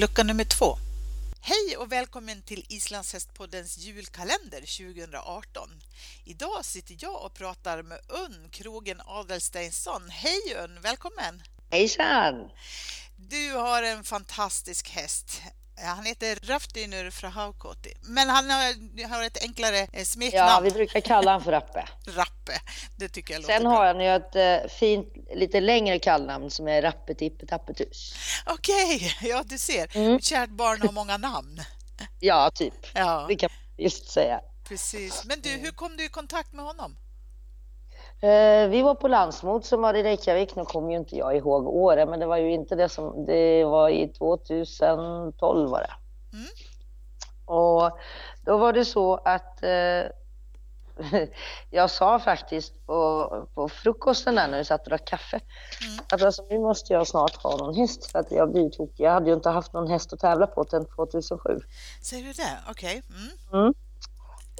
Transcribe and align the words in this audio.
lucka 0.00 0.22
nummer 0.22 0.44
två. 0.44 0.78
Hej 1.40 1.76
och 1.76 1.92
välkommen 1.92 2.42
till 2.42 2.64
Islandshästpoddens 2.68 3.78
julkalender 3.78 4.60
2018. 4.60 5.68
Idag 6.24 6.64
sitter 6.64 6.96
jag 6.98 7.24
och 7.24 7.34
pratar 7.34 7.82
med 7.82 7.98
Unn 8.08 8.48
Krogen 8.50 9.00
Adelsteinsson. 9.04 10.02
Hej 10.10 10.40
Unn, 10.64 10.78
välkommen! 10.82 11.42
Hejsan! 11.70 12.50
Du 13.16 13.52
har 13.52 13.82
en 13.82 14.04
fantastisk 14.04 14.90
häst. 14.90 15.42
Han 15.84 16.04
heter 16.06 16.38
Raftinur 16.42 17.10
Frahaukoti, 17.10 17.92
men 18.02 18.28
han 18.28 18.50
har, 18.50 19.08
har 19.08 19.22
ett 19.24 19.42
enklare 19.42 19.78
eh, 19.92 20.04
smeknamn. 20.04 20.48
Ja, 20.48 20.60
vi 20.60 20.70
brukar 20.70 21.00
kalla 21.00 21.30
honom 21.30 21.44
för 21.44 21.52
Rappe. 21.52 21.84
Rappe, 22.06 22.60
det 22.96 23.08
tycker 23.08 23.34
jag 23.34 23.44
Sen 23.44 23.62
låter 23.62 23.76
har 23.76 23.82
bra. 23.84 23.86
han 23.86 24.00
ju 24.00 24.16
ett 24.16 24.62
eh, 24.64 24.70
fint, 24.78 25.08
lite 25.34 25.60
längre 25.60 25.98
kallnamn 25.98 26.50
som 26.50 26.68
är 26.68 26.82
Rappe 26.82 27.14
Tippe 27.14 27.46
Tappetus. 27.46 28.14
Okej, 28.46 29.16
ja 29.22 29.42
du 29.46 29.58
ser. 29.58 29.96
Mm. 29.96 30.20
Kärt 30.20 30.50
barn 30.50 30.82
har 30.82 30.92
många 30.92 31.16
namn. 31.16 31.60
Ja, 32.20 32.50
typ. 32.54 32.74
Ja, 32.94 33.24
Det 33.28 33.36
kan 33.36 33.50
man 33.52 33.84
just 33.84 34.10
säga. 34.10 34.40
precis. 34.68 35.24
Men 35.24 35.40
du, 35.40 35.48
hur 35.50 35.70
kom 35.70 35.96
du 35.96 36.04
i 36.04 36.08
kontakt 36.08 36.52
med 36.52 36.64
honom? 36.64 36.96
Eh, 38.22 38.68
vi 38.68 38.82
var 38.82 38.94
på 38.94 39.08
landsmot 39.08 39.64
som 39.64 39.82
var 39.82 39.94
i 39.94 40.02
Reykjavik. 40.02 40.56
Nu 40.56 40.64
kommer 40.64 40.90
ju 40.90 40.96
inte 40.96 41.16
jag 41.16 41.36
ihåg 41.36 41.68
året, 41.68 42.08
men 42.08 42.20
det 42.20 42.26
var 42.26 42.36
ju 42.36 42.52
inte 42.52 42.74
det 42.74 42.88
som... 42.88 43.24
Det 43.26 43.64
var 43.64 43.88
i 43.88 44.08
2012 44.08 45.70
var 45.70 45.80
det. 45.80 45.92
Mm. 46.36 46.46
Och 47.44 47.98
då 48.44 48.58
var 48.58 48.72
det 48.72 48.84
så 48.84 49.14
att 49.14 49.62
eh, 49.62 50.02
jag 51.70 51.90
sa 51.90 52.18
faktiskt 52.18 52.86
på, 52.86 53.28
på 53.54 53.68
frukosten 53.68 54.34
där 54.34 54.48
när 54.48 54.58
vi 54.58 54.64
satt 54.64 54.82
och 54.82 54.88
drack 54.88 55.04
kaffe 55.04 55.40
Mm. 55.82 56.04
att 56.12 56.22
alltså, 56.22 56.44
nu 56.50 56.58
måste 56.58 56.92
jag 56.92 57.06
snart 57.06 57.36
ha 57.42 57.56
någon 57.56 57.74
häst 57.74 58.10
för 58.12 58.18
att 58.18 58.30
jag 58.30 58.52
blir 58.52 58.70
tokig. 58.70 59.04
Jag 59.04 59.10
hade 59.10 59.30
ju 59.30 59.34
inte 59.34 59.50
haft 59.50 59.72
någon 59.72 59.90
häst 59.90 60.12
att 60.12 60.20
tävla 60.20 60.46
på 60.46 60.64
sedan 60.64 60.86
2007. 60.96 61.60
Säger 62.02 62.24
du 62.24 62.32
det? 62.32 62.58
Okej. 62.70 63.02
Mm. 63.10 63.62
Mm. 63.62 63.74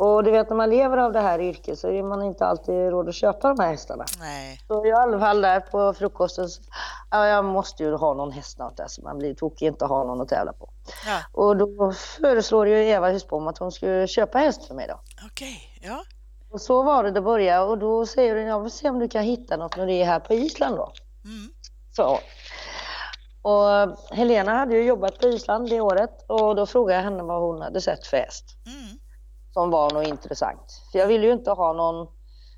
Och 0.03 0.25
du 0.25 0.31
vet 0.31 0.49
när 0.49 0.57
man 0.57 0.71
lever 0.71 0.97
av 0.97 1.13
det 1.13 1.21
här 1.21 1.41
yrket 1.41 1.79
så 1.79 1.89
är 1.89 2.03
man 2.03 2.23
inte 2.23 2.47
alltid 2.47 2.75
råd 2.91 3.09
att 3.09 3.15
köpa 3.15 3.49
de 3.49 3.63
här 3.63 3.71
hästarna. 3.71 4.05
Nej. 4.19 4.61
Så 4.67 4.87
i 4.87 4.93
alla 4.93 5.19
fall 5.19 5.41
där 5.41 5.61
på 5.61 5.93
frukosten, 5.95 6.49
så, 6.49 6.63
ja, 7.11 7.27
jag 7.27 7.45
måste 7.45 7.83
ju 7.83 7.95
ha 7.95 8.15
någon 8.15 8.33
häst 8.33 8.53
snart 8.57 8.77
där 8.77 8.87
så 8.89 9.03
man 9.03 9.19
blir 9.19 9.35
tokig 9.35 9.67
inte 9.67 9.85
ha 9.85 10.05
någon 10.05 10.21
att 10.21 10.29
tävla 10.29 10.53
på. 10.53 10.69
Ja, 11.07 11.19
Och 11.33 11.57
då 11.57 11.93
föreslår 12.21 12.69
ju 12.69 12.89
Eva 12.89 13.09
Husbom 13.11 13.49
att 13.49 13.59
hon 13.59 13.73
skulle 13.73 14.07
köpa 14.07 14.39
häst 14.39 14.65
för 14.65 14.75
mig 14.75 14.87
då. 14.89 15.01
okej. 15.27 15.81
Ja. 15.83 16.03
Och 16.51 16.61
så 16.61 16.83
var 16.83 17.05
det 17.05 17.11
det 17.11 17.21
började 17.21 17.65
och 17.65 17.79
då 17.79 18.07
säger 18.07 18.37
hon, 18.37 18.45
jag 18.45 18.61
vill 18.61 18.71
se 18.73 18.89
om 18.91 18.99
du 18.99 19.09
kan 19.09 19.23
hitta 19.23 19.57
något 19.57 19.77
när 19.77 19.87
det 19.87 19.93
är 20.03 20.05
här 20.07 20.21
på 20.21 20.35
Island 20.35 20.77
då. 20.77 20.93
Mm. 21.25 21.53
Så. 21.97 22.19
Och 23.43 23.99
Helena 24.17 24.55
hade 24.55 24.75
ju 24.75 24.83
jobbat 24.83 25.19
på 25.21 25.27
Island 25.27 25.71
det 25.71 25.81
året 25.81 26.25
och 26.29 26.57
då 26.57 26.67
frågade 26.67 26.97
jag 26.99 27.05
henne 27.05 27.23
vad 27.23 27.41
hon 27.43 27.63
hade 27.63 27.81
sett 27.81 28.07
för 28.07 28.17
häst 28.17 28.45
Mm. 28.67 28.90
Som 29.53 29.71
var 29.71 29.91
något 29.91 30.07
intressant. 30.07 30.83
För 30.93 30.99
jag 30.99 31.07
ville 31.07 31.27
ju 31.27 31.33
inte 31.33 31.51
ha 31.51 31.73
någon 31.73 32.07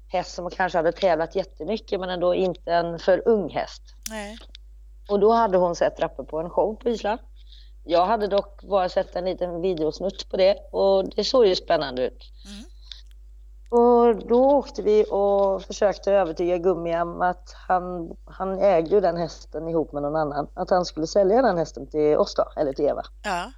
häst 0.08 0.34
som 0.34 0.50
kanske 0.50 0.78
hade 0.78 0.92
tävlat 0.92 1.36
jättemycket 1.36 2.00
men 2.00 2.10
ändå 2.10 2.34
inte 2.34 2.72
en 2.72 2.98
för 2.98 3.28
ung 3.28 3.50
häst. 3.50 3.82
Nej. 4.10 4.36
Och 5.08 5.20
då 5.20 5.32
hade 5.32 5.58
hon 5.58 5.74
sett 5.74 6.00
Rappe 6.00 6.24
på 6.24 6.40
en 6.40 6.50
show 6.50 6.74
på 6.74 6.88
Island. 6.88 7.20
Jag 7.84 8.06
hade 8.06 8.26
dock 8.26 8.62
bara 8.62 8.88
sett 8.88 9.16
en 9.16 9.24
liten 9.24 9.60
videosnutt 9.60 10.30
på 10.30 10.36
det 10.36 10.56
och 10.72 11.08
det 11.16 11.24
såg 11.24 11.46
ju 11.46 11.56
spännande 11.56 12.06
ut. 12.06 12.22
Mm. 12.46 12.64
Och 13.72 14.26
då 14.26 14.50
åkte 14.50 14.82
vi 14.82 15.04
och 15.10 15.62
försökte 15.62 16.12
övertyga 16.12 16.58
Gummi 16.58 17.00
om 17.00 17.22
att 17.22 17.54
han, 17.68 18.16
han 18.24 18.58
ägde 18.58 18.90
ju 18.90 19.00
den 19.00 19.16
hästen 19.16 19.68
ihop 19.68 19.92
med 19.92 20.02
någon 20.02 20.16
annan. 20.16 20.48
Att 20.54 20.70
han 20.70 20.84
skulle 20.84 21.06
sälja 21.06 21.42
den 21.42 21.58
hästen 21.58 21.86
till 21.86 22.16
oss 22.16 22.34
då, 22.34 22.60
eller 22.60 22.72
till 22.72 22.84
Eva. 22.84 23.02
Ja. 23.22 23.52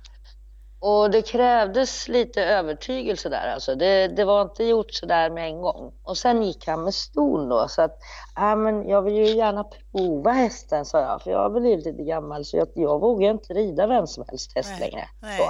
Och 0.87 1.11
det 1.11 1.23
krävdes 1.23 2.09
lite 2.09 2.45
övertygelse 2.45 3.29
där 3.29 3.53
alltså. 3.55 3.75
Det, 3.75 4.09
det 4.09 4.25
var 4.25 4.43
inte 4.43 4.65
gjort 4.65 4.95
så 4.95 5.07
där 5.07 5.31
med 5.31 5.47
en 5.47 5.63
gång. 5.63 5.93
Och 6.03 6.19
sen 6.19 6.43
gick 6.43 6.67
han 6.67 6.85
med 6.85 6.95
ston 6.95 7.49
då 7.49 7.69
så 7.69 7.83
att, 7.83 7.99
ja 8.37 8.57
men 8.57 8.89
jag 8.89 9.03
vill 9.03 9.15
ju 9.15 9.27
gärna 9.37 9.65
prova 9.93 10.31
hästen 10.31 10.85
sa 10.85 11.01
jag. 11.01 11.23
För 11.23 11.31
jag 11.31 11.39
har 11.39 11.61
blivit 11.61 11.85
lite 11.85 12.03
gammal 12.03 12.45
så 12.45 12.57
jag, 12.57 12.69
jag 12.75 13.01
vågar 13.01 13.31
inte 13.31 13.55
rida 13.55 13.87
vem 13.87 14.07
som 14.07 14.25
helst 14.29 14.53
häst 14.57 14.71
Nej, 14.71 14.91
längre. 14.91 15.09
nej. 15.23 15.41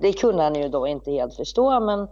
Det 0.00 0.12
kunde 0.12 0.42
han 0.42 0.54
ju 0.54 0.68
då 0.68 0.86
inte 0.86 1.10
helt 1.10 1.36
förstå 1.36 1.80
men 1.80 2.08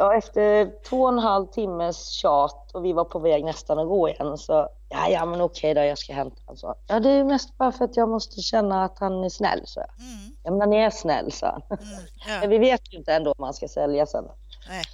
ja, 0.00 0.14
efter 0.14 0.72
två 0.88 1.02
och 1.02 1.08
en 1.08 1.18
halv 1.18 1.46
timmes 1.46 2.08
tjat 2.08 2.70
och 2.74 2.84
vi 2.84 2.92
var 2.92 3.04
på 3.04 3.18
väg 3.18 3.44
nästan 3.44 3.78
att 3.78 3.88
gå 3.88 4.08
igen 4.08 4.38
så 4.38 4.68
ja, 4.88 5.08
ja 5.08 5.24
men 5.24 5.40
okej 5.40 5.74
då 5.74 5.80
jag 5.80 5.98
ska 5.98 6.12
hämta 6.12 6.40
honom. 6.46 6.56
Så, 6.56 6.74
Ja 6.86 7.00
det 7.00 7.10
är 7.10 7.24
mest 7.24 7.58
bara 7.58 7.72
för 7.72 7.84
att 7.84 7.96
jag 7.96 8.08
måste 8.08 8.40
känna 8.40 8.84
att 8.84 8.98
han 8.98 9.24
är 9.24 9.28
snäll 9.28 9.62
så 9.64 9.80
jag. 9.80 10.06
Mm. 10.06 10.36
Ja 10.42 10.50
men 10.50 10.60
han 10.60 10.72
är 10.72 10.90
snäll 10.90 11.32
sa 11.32 11.46
han. 11.46 11.78
Mm. 11.78 12.04
Ja. 12.28 12.40
Men 12.40 12.50
vi 12.50 12.58
vet 12.58 12.92
ju 12.92 12.98
inte 12.98 13.14
ändå 13.14 13.32
om 13.38 13.44
han 13.44 13.54
ska 13.54 13.68
sälja 13.68 14.06
sen. 14.06 14.24
Nej. 14.68 14.84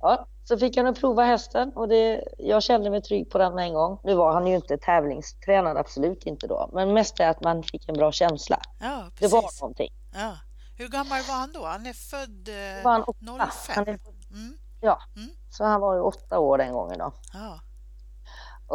Ja, 0.00 0.26
så 0.44 0.58
fick 0.58 0.76
han 0.76 0.86
att 0.86 1.00
prova 1.00 1.24
hästen 1.24 1.72
och 1.74 1.88
det, 1.88 2.24
jag 2.38 2.62
kände 2.62 2.90
mig 2.90 3.02
trygg 3.02 3.30
på 3.30 3.38
den 3.38 3.54
med 3.54 3.64
en 3.64 3.74
gång. 3.74 4.00
Nu 4.04 4.14
var 4.14 4.32
han 4.32 4.46
ju 4.46 4.54
inte 4.54 4.78
tävlingstränad, 4.78 5.76
absolut 5.76 6.26
inte 6.26 6.46
då. 6.46 6.70
Men 6.72 6.92
mest 6.92 7.16
det 7.16 7.28
att 7.28 7.40
man 7.40 7.62
fick 7.62 7.88
en 7.88 7.94
bra 7.94 8.12
känsla. 8.12 8.60
Ja, 8.80 9.04
Det 9.18 9.28
var 9.28 9.60
någonting. 9.60 9.90
Ja. 10.14 10.36
Hur 10.80 10.88
gammal 10.88 11.22
var 11.28 11.34
han 11.34 11.52
då? 11.52 11.64
Han 11.64 11.86
är 11.86 11.92
född 11.92 12.44
Det 12.44 12.82
eh. 12.84 13.04
05. 13.38 13.74
Han 13.74 13.88
är, 13.88 13.98
Mm. 14.30 14.52
ja, 14.80 14.98
Mm. 15.16 15.28
så 15.50 15.64
han 15.64 15.80
var 15.80 15.94
ju 15.94 16.00
åtta 16.00 16.38
år 16.38 16.58
den 16.58 16.72
gången 16.72 16.98
då. 16.98 17.12
Ja. 17.32 17.60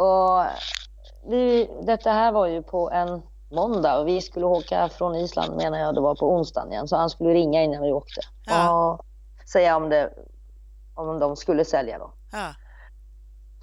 Och 0.02 0.46
vi, 1.30 1.70
detta 1.82 2.10
här 2.10 2.32
var 2.32 2.46
ju 2.46 2.62
på 2.62 2.90
en 2.90 3.22
måndag 3.50 3.98
och 3.98 4.08
vi 4.08 4.20
skulle 4.20 4.46
åka 4.46 4.88
från 4.88 5.14
Island 5.14 5.56
menar 5.56 5.78
jag, 5.78 5.94
det 5.94 6.00
var 6.00 6.14
på 6.14 6.32
onsdagen 6.32 6.72
igen. 6.72 6.88
Så 6.88 6.96
han 6.96 7.10
skulle 7.10 7.30
ringa 7.34 7.62
innan 7.62 7.82
vi 7.82 7.92
åkte 7.92 8.20
Ja. 8.46 8.70
och 8.94 9.04
säga 9.48 9.76
om, 9.76 9.88
det, 9.88 10.12
om 10.94 11.18
de 11.18 11.36
skulle 11.36 11.64
sälja 11.64 11.98
då. 11.98 12.12
Ja. 12.32 12.54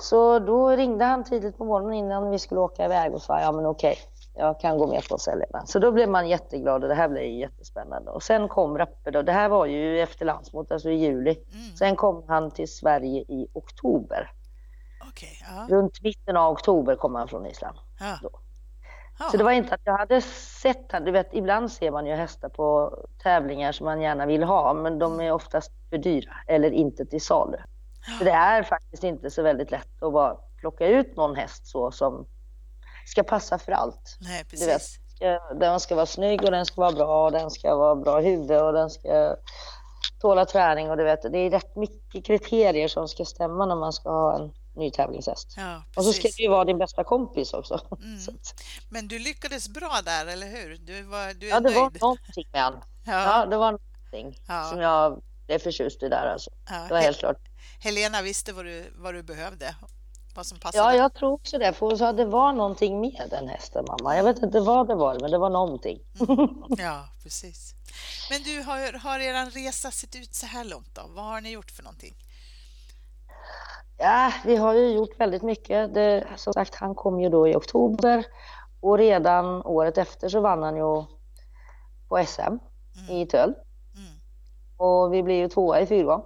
Så 0.01 0.39
då 0.39 0.69
ringde 0.69 1.05
han 1.05 1.23
tidigt 1.23 1.57
på 1.57 1.65
morgonen 1.65 1.93
innan 1.93 2.29
vi 2.29 2.39
skulle 2.39 2.61
åka 2.61 2.85
iväg 2.85 3.13
och 3.13 3.21
sa 3.21 3.39
ja 3.41 3.51
men 3.51 3.65
okej, 3.65 3.97
jag 4.35 4.59
kan 4.59 4.77
gå 4.77 4.87
med 4.87 5.07
på 5.07 5.15
att 5.15 5.21
sälja 5.21 5.45
den. 5.49 5.67
Så 5.67 5.79
då 5.79 5.91
blev 5.91 6.09
man 6.09 6.29
jätteglad 6.29 6.83
och 6.83 6.89
det 6.89 6.95
här 6.95 7.09
blev 7.09 7.23
jättespännande. 7.23 8.11
Och 8.11 8.23
sen 8.23 8.47
kom 8.47 8.77
Rappe 8.77 9.11
då, 9.11 9.21
det 9.21 9.31
här 9.31 9.49
var 9.49 9.65
ju 9.65 9.99
efter 10.01 10.25
landsmot, 10.25 10.71
alltså 10.71 10.89
i 10.89 10.95
juli. 10.95 11.31
Mm. 11.31 11.75
Sen 11.75 11.95
kom 11.95 12.23
han 12.27 12.51
till 12.51 12.67
Sverige 12.67 13.21
i 13.21 13.47
oktober. 13.53 14.31
Okej. 15.09 15.29
Ja. 15.47 15.75
Runt 15.75 16.01
mitten 16.01 16.37
av 16.37 16.51
oktober 16.51 16.95
kom 16.95 17.15
han 17.15 17.27
från 17.27 17.45
Island. 17.45 17.77
Ja. 17.99 18.29
Ja. 19.19 19.29
Så 19.31 19.37
det 19.37 19.43
var 19.43 19.51
inte 19.51 19.75
att 19.75 19.81
jag 19.83 19.97
hade 19.97 20.21
sett 20.21 20.91
han, 20.91 21.03
du 21.03 21.11
vet 21.11 21.33
ibland 21.33 21.71
ser 21.71 21.91
man 21.91 22.05
ju 22.05 22.13
hästar 22.13 22.49
på 22.49 22.97
tävlingar 23.23 23.71
som 23.71 23.85
man 23.85 24.01
gärna 24.01 24.25
vill 24.25 24.43
ha 24.43 24.73
men 24.73 24.99
de 24.99 25.19
är 25.19 25.31
oftast 25.31 25.71
för 25.89 25.97
dyra 25.97 26.33
eller 26.47 26.71
inte 26.71 27.05
till 27.05 27.21
salu. 27.21 27.57
Så 28.17 28.23
det 28.23 28.31
är 28.31 28.63
faktiskt 28.63 29.03
inte 29.03 29.29
så 29.29 29.41
väldigt 29.41 29.71
lätt 29.71 30.03
att 30.03 30.13
bara 30.13 30.37
plocka 30.59 30.87
ut 30.87 31.15
någon 31.15 31.35
häst 31.35 31.67
så 31.67 31.91
som 31.91 32.25
ska 33.05 33.23
passa 33.23 33.57
för 33.59 33.71
allt. 33.71 34.17
Nej, 34.21 34.45
Du 34.51 34.57
vet, 34.57 34.67
precis. 34.67 34.99
ska- 35.15 35.53
den 35.59 35.79
ska 35.79 35.95
vara 35.95 36.05
snygg 36.05 36.43
och 36.43 36.51
den 36.51 36.65
ska 36.65 36.81
vara 36.81 36.91
bra 36.91 37.25
och 37.25 37.31
den 37.31 37.51
ska 37.51 37.75
vara 37.75 37.95
bra 37.95 38.19
huvud 38.19 38.61
och 38.61 38.73
den 38.73 38.89
ska 38.89 39.35
tåla 40.21 40.45
träning 40.45 40.89
och 40.89 40.97
du 40.97 41.03
vet, 41.03 41.21
det 41.21 41.37
är 41.37 41.49
rätt 41.51 41.75
mycket 41.75 42.25
kriterier 42.25 42.87
som 42.87 43.07
ska 43.07 43.25
stämma 43.25 43.65
när 43.65 43.75
man 43.75 43.93
ska 43.93 44.09
ha 44.09 44.35
en 44.39 44.51
ny 44.75 44.91
tävlingshäst. 44.91 45.53
Ja, 45.57 45.83
Och 45.95 46.03
så 46.03 46.13
ska 46.13 46.21
precis. 46.21 46.37
det 46.37 46.43
ju 46.43 46.49
vara 46.49 46.65
din 46.65 46.77
bästa 46.77 47.03
kompis 47.03 47.53
också. 47.53 47.79
Mm. 48.03 48.19
Men 48.89 49.07
du 49.07 49.19
lyckades 49.19 49.69
bra 49.69 49.99
där, 50.05 50.25
eller 50.27 50.47
hur? 50.47 50.77
Du, 50.85 51.01
var, 51.03 51.33
du 51.33 51.45
är 51.47 51.49
ja, 51.51 51.59
det 51.59 51.69
var 51.73 51.81
nöjd? 51.89 52.01
någonting 52.01 52.47
med 52.53 52.61
han. 52.61 52.73
Ja. 53.05 53.23
Ja, 53.39 53.45
det 53.45 53.57
var 53.57 53.71
någonting 53.71 54.39
Ja. 54.47 54.63
som 54.63 54.79
jag 54.79 55.21
blev 55.45 55.59
förtjust 55.59 56.03
i 56.03 56.09
där 56.09 56.27
alltså. 56.33 56.49
Ja. 56.69 56.75
Det 56.87 56.93
var 56.93 57.01
helt 57.01 57.17
klart. 57.19 57.37
Helena 57.79 58.21
visste 58.21 58.53
vad 58.53 58.65
du, 58.65 58.93
vad 58.97 59.13
du 59.13 59.23
behövde, 59.23 59.75
vad 60.35 60.45
som 60.45 60.59
passade. 60.59 60.95
Ja, 60.95 60.95
jag 60.95 61.13
tror 61.13 61.31
också 61.31 61.57
det. 61.57 61.73
För 61.73 61.85
hon 61.85 61.97
sa 61.97 62.09
att 62.09 62.17
det 62.17 62.25
var 62.25 62.53
någonting 62.53 63.01
med 63.01 63.27
den 63.29 63.47
hästen, 63.47 63.85
mamma. 63.87 64.17
Jag 64.17 64.23
vet 64.23 64.43
inte 64.43 64.59
vad 64.59 64.87
det 64.87 64.95
var, 64.95 65.19
men 65.19 65.31
det 65.31 65.37
var 65.37 65.49
någonting. 65.49 65.99
Ja, 66.77 67.05
precis. 67.23 67.73
Men 68.29 68.43
du, 68.43 68.61
har, 68.61 68.99
har 68.99 69.19
er 69.19 69.51
resa 69.51 69.91
sett 69.91 70.15
ut 70.15 70.35
så 70.35 70.45
här 70.45 70.63
långt 70.63 70.95
då? 70.95 71.01
Vad 71.09 71.25
har 71.25 71.41
ni 71.41 71.51
gjort 71.51 71.71
för 71.71 71.83
någonting? 71.83 72.13
Ja, 73.97 74.33
vi 74.45 74.55
har 74.55 74.73
ju 74.73 74.91
gjort 74.91 75.19
väldigt 75.19 75.43
mycket. 75.43 75.93
Det, 75.93 76.27
som 76.35 76.53
sagt, 76.53 76.75
han 76.75 76.95
kom 76.95 77.19
ju 77.19 77.29
då 77.29 77.47
i 77.47 77.55
oktober 77.55 78.25
och 78.79 78.97
redan 78.97 79.45
året 79.65 79.97
efter 79.97 80.29
så 80.29 80.41
vann 80.41 80.63
han 80.63 80.75
ju 80.75 81.03
på 82.07 82.25
SM 82.25 82.57
i 83.09 83.25
Töl. 83.25 83.53
Mm. 83.95 84.11
Och 84.77 85.13
vi 85.13 85.23
blev 85.23 85.37
ju 85.37 85.49
tvåa 85.49 85.81
i 85.81 85.85
fyrgång. 85.85 86.23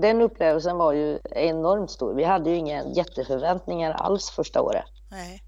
Den 0.00 0.20
upplevelsen 0.20 0.76
var 0.76 0.92
ju 0.92 1.20
enormt 1.30 1.90
stor. 1.90 2.14
Vi 2.14 2.24
hade 2.24 2.50
ju 2.50 2.56
inga 2.56 2.84
jätteförväntningar 2.84 3.90
alls 3.92 4.30
första 4.30 4.62
året. 4.62 4.84
Nej, 5.10 5.42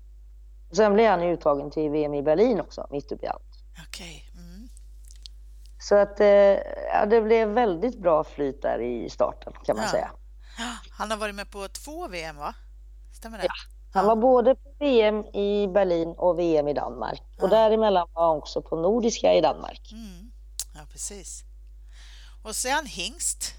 Sen 0.72 0.94
blev 0.94 1.10
han 1.10 1.22
ju 1.22 1.32
uttagen 1.32 1.70
till 1.70 1.90
VM 1.90 2.14
i 2.14 2.22
Berlin 2.22 2.60
också, 2.60 2.86
mitt 2.90 3.12
uppe 3.12 3.24
i 3.26 3.28
allt. 3.28 3.42
okej. 3.88 4.24
Mm. 4.34 4.68
Så 5.80 5.94
att 5.94 6.20
eh, 6.20 6.26
ja, 6.92 7.06
det 7.10 7.22
blev 7.22 7.48
väldigt 7.48 7.98
bra 7.98 8.24
flyt 8.24 8.62
där 8.62 8.78
i 8.82 9.10
starten 9.10 9.52
kan 9.64 9.76
man 9.76 9.84
Ja. 9.84 9.90
säga. 9.90 10.10
Ja, 10.58 10.72
Han 10.90 11.10
har 11.10 11.18
varit 11.18 11.34
med 11.34 11.50
på 11.50 11.68
två 11.68 12.08
VM, 12.08 12.36
va? 12.36 12.54
Stämmer 13.12 13.38
det? 13.38 13.44
Ja. 13.44 13.52
Han 13.94 14.06
var 14.06 14.16
både 14.16 14.54
på 14.54 14.70
VM 14.78 15.24
i 15.24 15.68
Berlin 15.68 16.08
och 16.18 16.38
VM 16.38 16.68
i 16.68 16.72
Danmark. 16.72 17.22
Och 17.42 17.48
däremellan 17.48 18.08
var 18.12 18.26
han 18.28 18.36
också 18.36 18.62
på 18.62 18.76
Nordiska 18.76 19.34
i 19.34 19.40
Danmark. 19.40 19.92
Mm. 19.92 20.32
Ja, 20.74 20.80
precis. 20.92 21.44
Och 22.42 22.50
han 22.70 22.86
hingst. 22.86 23.54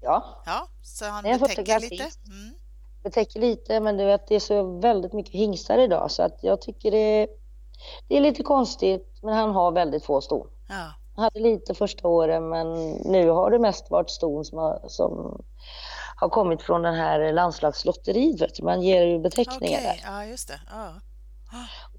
Ja, 0.00 0.42
Ja, 0.46 0.68
så 0.82 1.04
han 1.04 1.26
en 1.26 1.38
betäcker 1.38 1.80
lite. 1.80 2.02
Mm. 2.02 2.54
det 3.02 3.10
täcker 3.10 3.40
lite 3.40 3.80
men 3.80 3.96
du 3.96 4.04
vet, 4.04 4.28
det 4.28 4.34
är 4.34 4.40
så 4.40 4.78
väldigt 4.78 5.12
mycket 5.12 5.32
hingstar 5.32 5.78
idag 5.78 6.10
så 6.10 6.22
att 6.22 6.38
jag 6.42 6.60
tycker 6.60 6.90
det, 6.90 7.26
det 8.08 8.16
är 8.16 8.20
lite 8.20 8.42
konstigt 8.42 9.18
men 9.22 9.34
han 9.34 9.50
har 9.50 9.72
väldigt 9.72 10.04
få 10.04 10.20
ston. 10.20 10.46
Ja, 10.68 10.92
Han 11.14 11.24
hade 11.24 11.40
lite 11.40 11.74
första 11.74 12.08
åren 12.08 12.48
men 12.48 12.90
nu 12.90 13.28
har 13.30 13.50
det 13.50 13.58
mest 13.58 13.90
varit 13.90 14.10
ston 14.10 14.44
som 14.44 14.58
har, 14.58 14.84
som 14.88 15.42
har 16.16 16.28
kommit 16.28 16.62
från 16.62 16.82
den 16.82 16.94
här 16.94 17.32
landslagslotteriet. 17.32 18.40
vet 18.40 18.54
du. 18.54 18.64
Man 18.64 18.82
ger 18.82 19.06
ju 19.06 19.18
beteckningar 19.18 19.78
okej. 19.78 20.00
där. 20.04 20.12
Ja, 20.12 20.24
just 20.24 20.48
det. 20.48 20.60
Ja. 20.70 20.94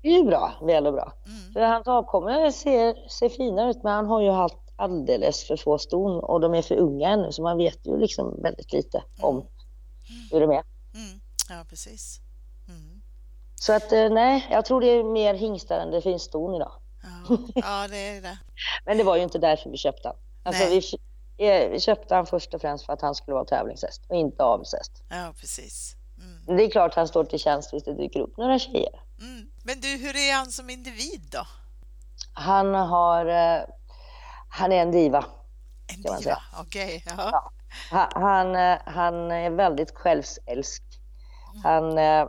Det 0.02 0.08
är 0.08 0.18
ju 0.18 0.24
bra, 0.24 0.52
väl 0.62 0.88
och 0.88 0.94
bra. 0.94 1.14
Mm. 1.26 1.54
För 1.54 1.60
hans 1.60 1.88
avkommor 1.88 2.52
ser, 2.52 3.10
ser 3.10 3.30
fina 3.30 3.70
ut 3.70 3.84
men 3.84 3.94
han 3.94 4.06
har 4.06 4.22
ju 4.22 4.32
haft 4.32 4.58
alldeles 4.80 5.44
för 5.44 5.58
få 5.58 5.78
ston 5.78 6.20
och 6.20 6.40
de 6.40 6.54
är 6.54 6.62
för 6.62 6.76
unga 6.76 7.10
ännu 7.10 7.32
så 7.32 7.42
man 7.42 7.58
vet 7.58 7.88
ju 7.88 7.98
liksom 7.98 8.42
väldigt 8.42 8.74
lite 8.74 9.04
om 9.22 9.46
hur 10.32 10.40
de 10.40 10.50
är. 10.50 10.64
Mm. 10.94 11.20
Ja, 11.50 11.66
precis. 11.70 12.20
Mm. 12.68 13.02
Så 13.56 13.74
att 13.74 13.92
eh, 13.92 14.10
nej, 14.10 14.48
jag 14.52 14.66
tror 14.66 14.82
det 14.82 14.88
är 14.88 15.04
mer 15.04 15.34
hingstar 15.34 15.80
än 15.80 15.92
det 15.92 16.02
finns 16.02 16.24
ston 16.24 16.56
idag. 16.56 16.72
Ja. 17.04 17.38
ja, 17.56 17.88
det 17.88 18.08
är 18.08 18.22
det. 18.22 18.38
Men 18.86 18.98
det 18.98 19.04
var 19.04 19.16
ju 19.16 19.24
inte 19.24 19.38
därför 19.40 19.70
vi 19.70 19.78
köpte 19.78 20.08
han. 20.08 20.18
Alltså 20.44 20.64
Nej. 20.64 20.82
vi, 21.38 21.48
eh, 21.48 21.70
vi 21.70 21.80
köpte 21.80 22.16
han 22.16 22.26
först 22.26 22.54
och 22.54 22.62
främst 22.62 22.86
för 22.86 22.94
att 22.94 23.02
han 23.02 23.16
skulle 23.16 23.36
vara 23.36 23.46
tävlingshäst 23.46 24.02
och 24.10 24.16
inte 24.16 24.44
avelshäst. 24.44 25.04
Ja, 25.10 25.34
precis. 25.40 25.96
Mm. 26.18 26.58
Det 26.58 26.64
är 26.64 26.70
klart 26.70 26.96
han 26.96 27.08
står 27.08 27.24
till 27.24 27.40
tjänst 27.40 27.74
hvis 27.74 27.84
det 27.84 27.94
dyker 27.94 28.20
upp 28.20 28.38
några 28.38 28.60
tjejer. 28.60 29.02
Mm. 29.22 29.50
Men 29.64 29.80
du, 29.82 29.88
hur 29.88 30.16
är 30.16 30.36
han 30.36 30.52
som 30.52 30.70
individ 30.70 31.22
då? 31.32 31.48
Han 32.34 32.74
har, 32.74 33.26
eh, 33.26 33.62
han 34.50 34.72
är 34.72 34.82
en 34.82 34.92
diva. 34.92 35.26
En 35.88 36.04
Kan 36.04 36.12
man 36.14 36.22
diva? 36.22 36.38
Okej, 36.62 37.04
ja. 37.06 37.14
Ja. 37.18 37.52
Han, 37.92 38.24
han, 38.24 38.56
eh, 38.56 38.78
han 38.86 39.32
är 39.32 39.50
väldigt 39.50 39.92
självsälsk. 39.96 40.84
Han 41.64 41.98
eh, 41.98 42.28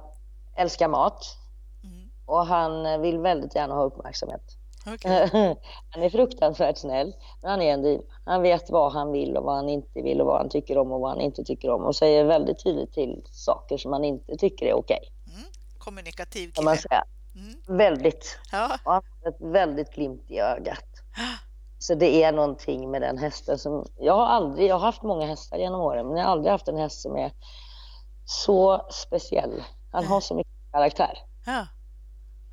älskar 0.57 0.89
mat 0.89 1.37
Mm. 1.85 2.11
och 2.27 2.47
han 2.47 2.87
eh, 2.87 2.99
vill 2.99 3.19
väldigt 3.19 3.55
gärna 3.55 3.75
ha 3.75 3.83
uppmärksamhet. 3.85 4.43
Okej. 4.87 5.29
han 5.91 6.03
är 6.03 6.11
fruktansvärt 6.11 6.79
snäll, 6.79 7.15
men 7.43 7.51
han 7.51 7.63
är 7.63 7.75
en 7.75 7.83
diva. 7.83 8.03
Han 8.25 8.43
vet 8.43 8.71
vad 8.71 8.93
han 8.93 9.13
vill 9.13 9.37
och 9.37 9.45
vad 9.45 9.57
han 9.57 9.69
inte 9.69 10.03
vill 10.03 10.21
och 10.21 10.27
vad 10.27 10.39
han 10.39 10.49
tycker 10.49 10.79
om 10.79 10.93
och 10.93 11.01
vad 11.01 11.11
han 11.11 11.21
inte 11.21 11.45
tycker 11.45 11.71
om 11.71 11.83
och 11.85 11.97
säger 11.97 12.25
väldigt 12.25 12.63
tydligt 12.65 12.93
till 12.93 13.23
saker 13.31 13.77
som 13.79 13.93
han 13.93 14.05
inte 14.05 14.37
tycker 14.37 14.67
är 14.67 14.75
okej. 14.75 15.01
Mm. 15.27 15.43
Kommunikativ 15.79 16.51
Kan 16.53 16.65
man 16.65 16.77
kille. 16.77 16.89
säga. 16.89 17.05
Mm. 17.35 17.79
Väldigt. 17.79 18.39
Ja. 18.53 18.79
Och 18.85 18.93
han 18.93 19.03
har 19.23 19.31
ett 19.31 19.41
väldigt 19.41 19.95
glimt 19.95 20.31
i 20.31 20.39
ögat. 20.41 20.85
Så 21.83 21.95
det 21.95 22.23
är 22.23 22.33
någonting 22.33 22.91
med 22.91 23.03
den 23.03 23.19
hästen 23.19 23.59
som... 23.59 23.87
Jag 23.97 24.17
har 24.17 24.27
aldrig... 24.27 24.69
Jag 24.69 24.75
har 24.75 24.87
haft 24.87 25.03
många 25.03 25.27
hästar 25.27 25.59
genom 25.59 25.81
åren, 25.81 26.09
men 26.09 26.17
jag 26.17 26.25
har 26.25 26.33
aldrig 26.33 26.53
haft 26.53 26.69
en 26.69 26.77
häst 26.77 27.03
som 27.03 27.17
är 27.17 27.33
så 28.25 28.87
speciell. 28.91 29.63
Han 29.93 30.07
har 30.07 30.21
så 30.21 30.35
mycket 30.35 30.73
karaktär. 30.73 31.19
Ja. 31.47 31.67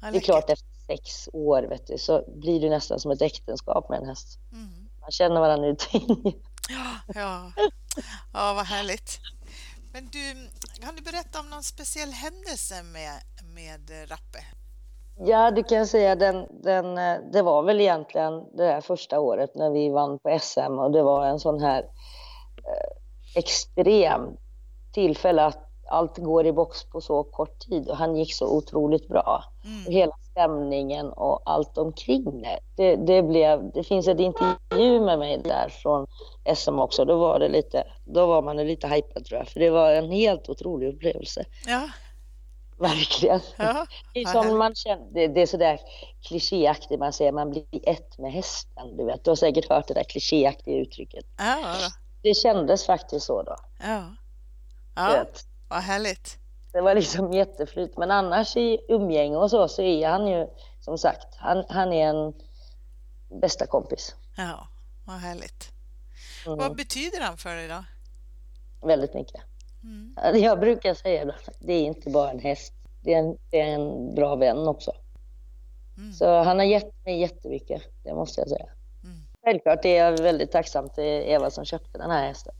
Ja, 0.02 0.12
Det 0.12 0.18
är 0.18 0.22
klart 0.22 0.50
efter 0.50 0.68
sex 0.88 1.30
år 1.34 1.64
vet 1.64 1.88
du, 1.88 1.98
så 1.98 2.24
blir 2.28 2.62
det 2.62 2.70
nästan 2.70 3.00
som 3.00 3.12
ett 3.12 3.22
äktenskap 3.22 3.90
med 3.90 4.00
en 4.00 4.08
häst. 4.08 4.40
Mm. 4.52 4.90
Man 5.02 5.12
känner 5.12 5.42
varandra 5.42 5.68
ut 5.68 5.90
in. 5.92 6.34
Ja. 7.16 7.52
ja, 8.34 8.54
vad 8.54 8.66
härligt. 8.66 9.20
Men 9.94 10.10
du, 10.12 10.50
kan 10.82 10.96
du 10.96 11.02
berätta 11.02 11.40
om 11.40 11.50
någon 11.50 11.64
speciell 11.64 12.12
händelse 12.12 12.84
med, 12.84 13.22
med 13.44 14.12
Rappe? 14.12 14.40
Ja, 15.20 15.52
du 15.52 15.64
kan 15.64 15.88
säga 15.88 16.16
den, 16.16 16.46
den, 16.64 16.98
eh, 16.98 17.16
det 17.34 17.42
var 17.42 17.64
väl 17.64 17.82
egentligen 17.82 18.34
det 18.34 18.64
där 18.64 18.82
första 18.82 19.20
året 19.20 19.56
när 19.56 19.70
vi 19.70 19.90
vann 19.90 20.20
på 20.20 20.40
SM 20.42 20.80
och 20.80 20.92
det 20.92 21.04
var 21.04 21.26
en 21.26 21.40
sån 21.40 21.60
här 21.62 21.80
eh, 22.58 23.40
extrem 23.40 24.22
tillfälle 24.94 25.46
att 25.46 25.64
allt 25.90 26.18
går 26.18 26.46
i 26.46 26.52
box 26.54 26.84
på 26.84 27.02
så 27.02 27.24
kort 27.24 27.60
tid 27.60 27.90
och 27.90 27.98
han 27.98 28.16
gick 28.16 28.34
så 28.34 28.58
otroligt 28.58 29.08
bra. 29.08 29.44
Och 29.60 29.66
Mm. 29.68 29.92
hela 29.92 30.12
stämningen 30.32 31.10
och 31.10 31.42
allt 31.46 31.78
omkring 31.78 32.42
det. 32.42 32.60
Det, 32.76 32.96
det, 32.96 33.24
blev, 33.24 33.72
det 33.74 33.84
finns 33.84 34.08
ett 34.08 34.20
intervju 34.20 35.00
med 35.02 35.20
mig 35.20 35.42
där 35.44 35.70
från 35.70 36.08
SM 36.56 36.80
också. 36.80 37.06
Då 37.06 37.18
var, 37.18 37.40
det 37.40 37.50
lite, 37.50 37.84
då 38.06 38.26
var 38.26 38.42
man 38.42 38.58
lite 38.58 38.88
hypad 38.88 39.26
tror 39.26 39.40
jag, 39.40 39.48
för 39.48 39.60
det 39.60 39.70
var 39.70 39.92
en 39.92 40.12
helt 40.12 40.50
otrolig 40.50 40.88
upplevelse. 40.96 41.46
Ja, 41.68 41.82
Verkligen. 42.80 43.42
ja, 43.58 43.86
Det 44.14 44.22
är 44.22 44.26
som 44.26 44.58
man 44.58 44.76
känner, 44.76 45.28
det, 45.28 45.42
är 45.42 45.46
sådär 45.46 45.80
klichéaktigt 46.28 47.00
man 47.00 47.14
säger, 47.14 47.32
man 47.32 47.50
blir 47.50 47.66
ett 47.84 48.18
med 48.18 48.32
hästen. 48.32 48.98
Du 48.98 49.06
vet, 49.06 49.24
du 49.24 49.32
har 49.32 49.36
säkert 49.36 49.70
hört 49.70 49.88
det 49.88 49.94
där 49.94 50.04
klichéaktiga 50.04 50.78
uttrycket. 50.78 51.26
ja, 51.38 51.76
Det 52.22 52.34
kändes 52.34 52.86
faktiskt 52.86 53.26
så 53.26 53.44
då. 53.44 53.56
ja. 53.84 54.16
Ja 54.96 55.26
vad 55.70 55.80
härligt. 55.80 56.38
Det 56.72 56.82
var 56.82 56.96
liksom 56.96 57.34
jätteflyt. 57.34 57.98
Men 57.98 58.12
annars 58.12 58.58
i 58.58 58.80
umgänge 58.90 59.36
och 59.36 59.50
så, 59.50 59.68
så 59.68 59.82
är 59.82 60.08
han 60.08 60.28
ju 60.28 60.48
som 60.80 60.98
sagt, 60.98 61.36
han, 61.36 61.64
han 61.70 61.94
är 61.94 62.08
en 62.10 62.34
bästa 63.42 63.68
kompis. 63.68 64.16
Ja, 64.38 64.68
vad 65.06 65.16
härligt. 65.16 65.72
Mm, 66.46 66.58
Vad 66.58 66.76
betyder 66.76 67.22
han 67.22 67.38
för 67.38 67.56
dig 67.56 67.68
då? 67.68 67.84
väldigt 68.88 69.14
mycket. 69.14 69.42
Mm. 69.88 70.42
Jag 70.44 70.60
brukar 70.60 70.94
säga 70.94 71.26
då, 71.26 71.34
det 71.60 71.74
är 71.74 71.84
inte 71.84 72.10
bara 72.10 72.32
en 72.32 72.40
häst, 72.40 72.74
det 73.04 73.14
är 73.14 73.20
en, 73.20 73.38
det 73.50 73.60
är 73.60 73.68
en 73.68 74.16
bra 74.16 74.36
vän 74.36 74.68
också. 74.68 74.92
Mm. 75.98 76.14
Så 76.14 76.44
han 76.44 76.60
har 76.60 76.66
gett 76.66 77.06
mig 77.06 77.20
jättemycket, 77.20 77.82
det 78.04 78.14
måste 78.14 78.42
jag 78.42 78.50
säga. 78.50 78.66
Mm. 79.04 79.18
Självklart 79.44 79.86
är 79.86 79.96
jag 79.98 80.18
väldigt 80.18 80.52
tacksam 80.52 80.90
till 80.90 81.04
Eva 81.04 81.50
som 81.50 81.66
köpte 81.66 81.98
den 81.98 82.12
här 82.12 82.28
hästen. 82.28 82.54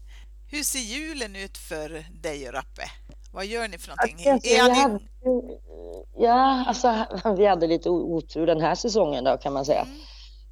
Hur 0.52 0.64
ser 0.64 0.80
julen 0.80 1.36
ut 1.36 1.58
för 1.58 2.06
dig 2.22 2.48
och 2.48 2.54
Rappe? 2.54 2.82
Vad 3.32 3.46
gör 3.46 3.68
ni 3.68 3.78
för 3.78 3.90
någonting? 3.90 4.26
Jag 4.26 4.46
Är 4.46 4.62
han 4.62 4.72
vi 4.72 4.78
i... 4.78 4.82
hade, 4.82 5.00
ja, 6.18 6.66
alltså 6.68 7.06
vi 7.38 7.46
hade 7.46 7.68
lite 7.68 7.90
otur 7.90 8.46
den 8.46 8.62
här 8.62 8.76
säsongen 8.76 9.24
då 9.24 9.38
kan 9.38 9.54
man 9.54 9.66
säga. 9.66 9.82
Mm. 9.82 9.98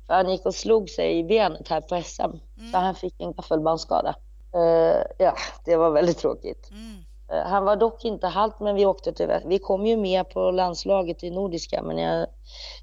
För 0.07 0.13
han 0.13 0.29
gick 0.29 0.45
och 0.45 0.55
slog 0.55 0.89
sig 0.89 1.19
i 1.19 1.23
benet 1.23 1.67
här 1.67 1.81
på 1.81 2.01
SM. 2.03 2.21
Mm. 2.21 2.71
Så 2.71 2.77
han 2.77 2.95
fick 2.95 3.21
en 3.21 3.33
gaffelbandsskada. 3.33 4.15
Eh, 4.55 5.01
ja, 5.17 5.35
det 5.65 5.75
var 5.75 5.91
väldigt 5.91 6.17
tråkigt. 6.17 6.69
Mm. 6.71 7.03
Eh, 7.31 7.49
han 7.49 7.65
var 7.65 7.75
dock 7.75 8.05
inte 8.05 8.27
halt, 8.27 8.59
men 8.59 8.75
vi 8.75 8.85
åkte 8.85 9.13
till, 9.13 9.31
vi 9.45 9.59
kom 9.59 9.85
ju 9.85 9.97
med 9.97 10.29
på 10.29 10.51
landslaget 10.51 11.23
i 11.23 11.29
Nordiska, 11.29 11.83
men 11.83 11.97
jag, 11.97 12.27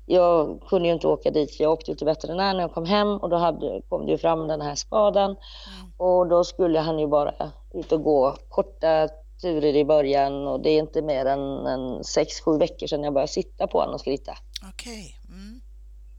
jag 0.06 0.60
kunde 0.68 0.88
ju 0.88 0.94
inte 0.94 1.08
åka 1.08 1.30
dit. 1.30 1.60
Jag 1.60 1.72
åkte 1.72 1.94
till 1.94 2.06
veterinär 2.06 2.54
när 2.54 2.60
jag 2.60 2.74
kom 2.74 2.84
hem 2.84 3.08
och 3.08 3.28
då 3.28 3.36
hade, 3.36 3.82
kom 3.88 4.06
det 4.06 4.12
ju 4.12 4.18
fram 4.18 4.48
den 4.48 4.60
här 4.60 4.74
skadan. 4.74 5.30
Mm. 5.30 5.92
Och 5.96 6.26
då 6.26 6.44
skulle 6.44 6.78
han 6.78 6.98
ju 6.98 7.06
bara 7.06 7.34
ut 7.74 7.92
och 7.92 8.02
gå 8.02 8.36
korta 8.48 9.08
turer 9.42 9.76
i 9.76 9.84
början 9.84 10.46
och 10.48 10.60
det 10.60 10.70
är 10.70 10.78
inte 10.78 11.02
mer 11.02 11.26
än, 11.26 11.66
än 11.66 12.04
sex, 12.04 12.40
sju 12.40 12.58
veckor 12.58 12.86
sedan 12.86 13.04
jag 13.04 13.14
började 13.14 13.32
sitta 13.32 13.66
på 13.66 13.78
honom 13.78 13.94
och 13.94 14.00
skritta. 14.00 14.32
Okej. 14.72 15.16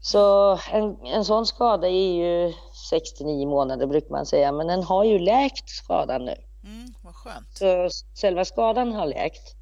Så 0.06 0.52
en, 0.72 0.96
en 1.06 1.24
sån 1.24 1.46
skada 1.46 1.88
är 1.88 2.12
ju 2.14 2.52
69 2.90 3.48
månader 3.48 3.86
brukar 3.86 4.10
man 4.10 4.26
säga, 4.26 4.52
men 4.52 4.66
den 4.66 4.82
har 4.82 5.04
ju 5.04 5.18
läkt 5.18 5.68
skadan 5.68 6.24
nu. 6.24 6.34
Mm. 6.64 6.94
Vad 7.04 7.14
skönt. 7.14 7.58
Så 7.58 7.88
själva 8.20 8.44
skadan 8.44 8.92
har 8.92 9.06
läkt. 9.06 9.54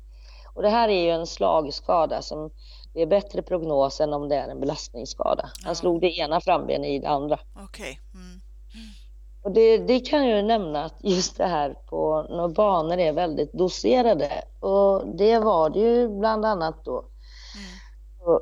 Och 0.54 0.62
det 0.62 0.68
här 0.68 0.88
är 0.88 1.02
ju 1.02 1.10
en 1.10 1.26
slagskada 1.26 2.22
som 2.22 2.50
det 2.94 3.02
är 3.02 3.06
bättre 3.06 3.42
prognos 3.42 4.00
än 4.00 4.12
om 4.12 4.28
det 4.28 4.36
är 4.36 4.48
en 4.48 4.60
belastningsskada. 4.60 5.42
Han 5.42 5.70
Ja. 5.70 5.74
slog 5.74 6.00
det 6.00 6.18
ena 6.18 6.40
frambenet 6.40 6.88
i 6.90 6.98
det 6.98 7.08
andra. 7.08 7.38
Okej. 7.64 8.00
Mm. 8.14 8.40
Och 9.44 9.52
det, 9.52 9.78
det 9.78 10.00
kan 10.00 10.28
jag 10.28 10.36
ju 10.36 10.42
nämna 10.42 10.84
att 10.84 10.94
just 11.00 11.36
det 11.36 11.46
här 11.46 11.74
på 11.88 12.26
några 12.30 12.48
banor 12.48 12.98
är 12.98 13.12
väldigt 13.12 13.52
doserade. 13.52 14.44
Och 14.60 15.16
det 15.16 15.38
var 15.38 15.70
det 15.70 15.78
ju 15.80 16.08
bland 16.08 16.44
annat 16.46 16.84
då. 16.84 16.98
Mm. 16.98 18.30
Och, 18.32 18.40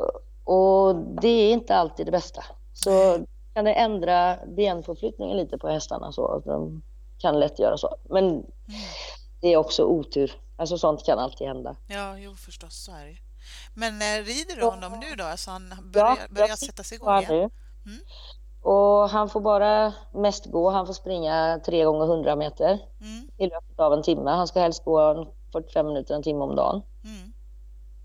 och 0.50 0.96
det 1.22 1.28
är 1.28 1.52
inte 1.52 1.76
alltid 1.76 2.06
det 2.06 2.12
bästa. 2.12 2.44
Så 2.72 3.18
kan 3.54 3.64
det 3.64 3.72
ändra 3.74 4.38
benförflyttningen 4.56 5.36
lite 5.36 5.58
på 5.58 5.68
hästarna 5.68 6.12
så 6.12 6.26
att 6.26 6.44
de 6.44 6.82
kan 7.18 7.40
lätt 7.40 7.58
göra 7.58 7.76
så. 7.76 7.96
Men 8.08 8.24
Mm. 8.30 8.44
det 9.40 9.48
är 9.52 9.56
också 9.56 9.84
otur. 9.84 10.32
Alltså 10.56 10.78
sånt 10.78 11.04
kan 11.06 11.18
alltid 11.18 11.46
hända. 11.46 11.76
Ja, 11.88 12.18
jo 12.18 12.34
förstås, 12.34 12.84
så 12.84 12.92
är 12.92 13.04
det. 13.06 13.16
Men 13.74 13.92
eh, 13.94 14.24
rider 14.24 14.54
du 14.56 14.60
Ja. 14.60 14.70
honom 14.70 14.92
nu 15.00 15.06
då, 15.16 15.36
så 15.36 15.50
han 15.50 15.74
börjar, 15.92 16.16
jag 16.20 16.30
börjar 16.34 16.56
sätta 16.56 16.82
sig 16.82 16.96
igång 16.96 17.18
igen? 17.18 17.50
Mm. 17.86 17.98
Och 18.62 19.10
han 19.10 19.28
får 19.28 19.40
bara 19.40 19.92
mest 20.14 20.46
gå. 20.46 20.70
Han 20.70 20.86
får 20.86 20.92
springa 20.94 21.60
3 21.66 21.84
gånger 21.84 22.04
100 22.06 22.36
meter 22.36 22.78
Mm. 23.00 23.30
i 23.36 23.46
löpet 23.46 23.80
av 23.80 23.92
en 23.92 24.02
timme. 24.02 24.30
Han 24.30 24.46
ska 24.48 24.60
helst 24.60 24.84
gå 24.84 24.98
en 25.00 25.26
45 25.52 25.86
minuter, 25.86 26.14
en 26.14 26.22
timme 26.22 26.40
om 26.44 26.56
dagen. 26.56 26.82
Mm. 27.04 27.32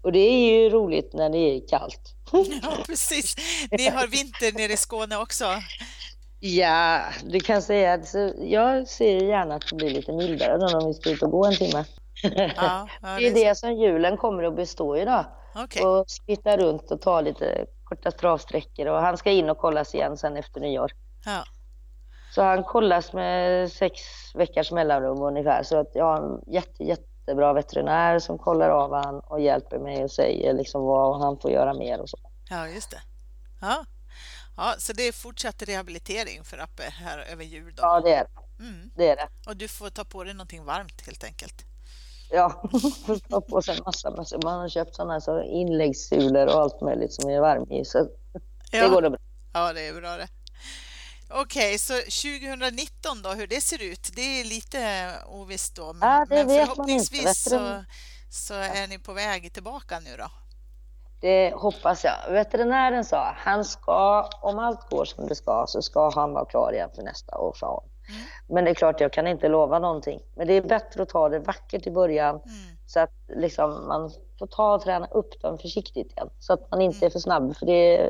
Och 0.01 0.11
det 0.11 0.19
är 0.19 0.61
ju 0.63 0.69
roligt 0.69 1.13
när 1.13 1.29
det 1.29 1.37
är 1.37 1.67
kallt. 1.67 2.14
Ja, 2.63 2.77
precis. 2.85 3.35
Ni 3.71 3.89
har 3.89 4.07
vinter 4.07 4.57
nere 4.57 4.73
i 4.73 4.77
Skåne 4.77 5.17
också. 5.17 5.45
Ja, 6.39 7.01
du 7.23 7.39
kan 7.39 7.61
säga 7.61 7.93
att 7.93 8.13
jag 8.37 8.87
ser 8.87 9.15
gärna 9.15 9.55
att 9.55 9.69
det 9.69 9.75
blir 9.75 9.89
lite 9.89 10.11
mildare 10.11 10.77
om 10.77 10.87
vi 10.87 10.93
ska 10.93 11.09
ut 11.09 11.23
och 11.23 11.31
gå 11.31 11.45
en 11.45 11.55
timme. 11.55 11.85
Ja, 12.55 12.87
ja, 13.01 13.15
det 13.19 13.27
är 13.27 13.33
det 13.33 13.55
som 13.55 13.73
julen 13.73 14.17
kommer 14.17 14.43
att 14.43 14.55
bestå 14.55 14.97
i 14.97 15.05
då. 15.05 15.25
Okej. 15.55 15.83
Och 15.83 16.09
skritta 16.09 16.57
runt 16.57 16.91
och 16.91 17.01
ta 17.01 17.21
lite 17.21 17.65
korta 17.83 18.11
travsträckor 18.11 18.87
och 18.87 19.01
han 19.01 19.17
ska 19.17 19.31
in 19.31 19.49
och 19.49 19.57
kollas 19.57 19.95
igen 19.95 20.17
sen 20.17 20.37
efter 20.37 20.61
nyår. 20.61 20.91
Ja. 21.25 21.43
Så 22.35 22.41
han 22.41 22.63
kollas 22.63 23.13
med 23.13 23.71
sex 23.71 24.01
veckors 24.35 24.71
mellanrum 24.71 25.21
ungefär. 25.21 25.63
Så 25.63 25.77
att 25.77 25.91
jag 25.93 26.05
har 26.05 26.17
en 26.17 26.53
jätte, 26.53 26.83
jättebra 27.25 27.53
veterinär 27.53 28.19
som 28.19 28.37
kollar 28.37 28.69
av 28.69 28.93
han 28.93 29.19
och 29.19 29.41
hjälper 29.41 29.79
mig 29.79 30.03
och 30.03 30.11
säger 30.11 30.53
liksom 30.53 30.81
vad 30.83 31.19
han 31.21 31.39
får 31.39 31.51
göra 31.51 31.73
mer 31.73 31.99
och 32.01 32.09
så. 32.09 32.17
ja, 32.49 32.67
just 32.67 32.91
det. 32.91 33.01
Ja. 33.61 33.85
ja, 34.57 34.73
så 34.77 34.93
det 34.93 35.03
är 35.07 35.11
fortsatt 35.11 35.61
rehabilitering 35.63 36.43
för 36.43 36.57
Appe 36.57 36.83
här 36.83 37.17
över 37.31 37.43
jul 37.43 37.73
då? 37.75 37.83
Ja, 37.83 38.01
det 38.01 38.13
är 38.13 38.23
det. 38.23 38.63
Mm. 38.63 38.91
det, 38.95 39.09
är 39.09 39.15
det. 39.15 39.27
Och 39.47 39.57
du 39.57 39.67
får 39.67 39.89
ta 39.89 40.03
på 40.03 40.23
dig 40.23 40.33
någonting 40.33 40.65
varmt 40.65 41.05
helt 41.05 41.23
enkelt? 41.23 41.63
Ja, 42.31 42.49
får 43.05 43.29
ta 43.29 43.41
på 43.41 43.61
sig 43.61 43.77
en 43.77 43.83
massa, 43.85 44.11
massa. 44.11 44.37
Man 44.43 44.59
har 44.59 44.69
köpt 44.69 44.95
sådana 44.95 45.13
här 45.13 45.19
så 45.19 45.41
inläggssulor 45.43 46.45
och 46.45 46.61
allt 46.61 46.81
möjligt 46.81 47.13
som 47.13 47.29
är 47.29 47.39
varm 47.39 47.71
i. 47.71 47.85
Så 47.85 48.03
det 48.71 48.77
Ja. 48.77 48.89
går 48.89 49.01
det 49.01 49.09
bra. 49.09 49.19
Ja, 49.53 49.73
det 49.73 49.87
är 49.87 49.93
bra 49.93 50.17
det. 50.17 50.27
Okej, 51.29 51.77
så 51.77 51.93
2019 51.93 53.21
då, 53.23 53.29
hur 53.29 53.47
det 53.47 53.61
ser 53.61 53.81
ut, 53.83 54.09
det 54.15 54.21
är 54.41 54.43
lite 54.45 55.11
ovisst 55.27 55.75
då. 55.75 55.93
Men, 55.93 56.09
Ja, 56.09 56.25
det 56.29 56.35
men 56.35 56.47
vet 56.47 56.47
man 56.47 56.59
inte. 56.59 56.75
förhoppningsvis 56.75 57.43
så, 57.43 57.83
så 58.29 58.53
är 58.53 58.87
ni 58.87 58.99
på 58.99 59.13
väg 59.13 59.53
tillbaka 59.53 59.99
nu 59.99 60.15
då. 60.17 60.25
Det 61.21 61.53
hoppas 61.55 62.03
jag. 62.03 62.15
Veterinären 62.31 63.05
sa 63.05 63.33
han 63.37 63.65
ska, 63.65 64.29
om 64.41 64.59
allt 64.59 64.89
går 64.89 65.05
som 65.05 65.27
det 65.27 65.35
ska, 65.35 65.65
så 65.67 65.81
ska 65.81 66.09
han 66.09 66.33
vara 66.33 66.45
klar 66.45 66.73
igen 66.73 66.89
för 66.95 67.01
nästa 67.03 67.37
år, 67.37 67.53
sa 67.59 67.67
hon. 67.81 67.89
Mm. 68.15 68.21
Men 68.47 68.65
det 68.65 68.71
är 68.71 68.75
klart, 68.75 69.01
jag 69.01 69.13
kan 69.13 69.27
inte 69.27 69.47
lova 69.49 69.79
någonting. 69.79 70.19
Men 70.35 70.47
det 70.47 70.53
är 70.53 70.61
bättre 70.61 71.01
att 71.03 71.09
ta 71.09 71.29
det 71.29 71.39
vackert 71.39 71.87
i 71.87 71.91
början 71.91 72.35
Mm. 72.35 72.77
så 72.85 72.99
att 72.99 73.11
liksom 73.35 73.87
man 73.87 74.11
får 74.39 74.47
ta 74.47 74.73
och 74.75 74.81
träna 74.81 75.07
upp 75.07 75.41
dem 75.41 75.57
försiktigt 75.57 76.11
igen. 76.11 76.29
Så 76.39 76.53
att 76.53 76.71
man 76.71 76.81
inte 76.81 77.05
är 77.05 77.09
för 77.09 77.19
snabb, 77.19 77.57
för 77.57 77.65
det, 77.65 78.09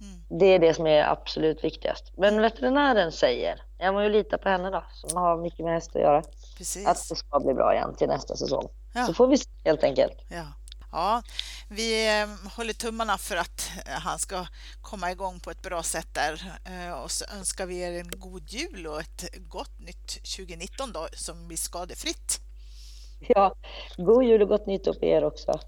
Mm. 0.00 0.38
det 0.40 0.46
är 0.46 0.58
det 0.58 0.74
som 0.74 0.86
är 0.86 1.02
absolut 1.02 1.64
viktigast. 1.64 2.12
Men 2.16 2.40
veterinären 2.40 3.12
säger, 3.12 3.62
jag 3.78 3.94
må 3.94 4.02
ju 4.02 4.08
lita 4.08 4.38
på 4.38 4.48
henne 4.48 4.70
då, 4.70 4.84
som 4.94 5.16
har 5.16 5.36
mycket 5.36 5.64
med 5.64 5.74
häst 5.74 5.96
att 5.96 6.02
göra, 6.02 6.18
att 6.18 6.56
Precis. 6.58 7.08
det 7.08 7.16
ska 7.16 7.40
bli 7.40 7.54
bra 7.54 7.74
igen 7.74 7.94
till 7.94 8.08
nästa 8.08 8.36
säsong. 8.36 8.68
Ja. 8.94 9.06
Så 9.06 9.14
får 9.14 9.26
vi 9.26 9.38
se 9.38 9.48
helt 9.64 9.84
enkelt. 9.84 10.14
Ja. 10.30 10.44
Ja, 10.92 11.22
vi 11.68 12.20
eh, 12.20 12.28
håller 12.56 12.72
tummarna 12.72 13.18
för 13.18 13.36
att 13.36 13.70
eh, 13.86 13.92
han 13.92 14.18
ska 14.18 14.46
komma 14.82 15.10
igång 15.10 15.40
på 15.40 15.50
ett 15.50 15.62
bra 15.62 15.82
sätt 15.82 16.08
där 16.14 16.52
Eh, 16.64 16.92
och 17.02 17.10
så 17.10 17.24
önskar 17.38 17.66
vi 17.66 17.80
er 17.80 17.92
en 17.92 18.10
god 18.10 18.50
jul 18.50 18.86
och 18.86 19.00
ett 19.00 19.24
gott 19.48 19.80
nytt 19.80 20.08
2019 20.36 20.92
då 20.92 21.08
som 21.12 21.48
blir 21.48 21.56
skadefritt. 21.56 22.40
Ja, 23.28 23.54
god 23.96 24.24
jul 24.24 24.42
och 24.42 24.48
gott 24.48 24.66
nytt 24.66 24.88
år 24.88 24.92
på 24.92 25.04
er 25.04 25.24
också. 25.24 25.60